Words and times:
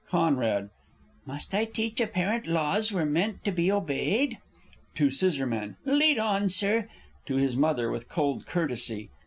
Con. 0.09 0.69
Must 1.27 1.53
I 1.53 1.65
teach 1.65 2.01
A 2.01 2.07
parent 2.07 2.47
laws 2.47 2.91
were 2.91 3.05
meant 3.05 3.43
to 3.43 3.51
be 3.51 3.71
obeyed? 3.71 4.39
[To 4.95 5.11
Sc.] 5.11 5.45
Lead 5.85 6.17
on, 6.17 6.49
Sir. 6.49 6.87
(_To 7.29 7.37
his 7.39 7.55
Mother 7.55 7.91
with 7.91 8.09
cold 8.09 8.47
courtesy. 8.47 9.11